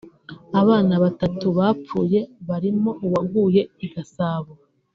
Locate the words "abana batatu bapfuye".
0.61-2.19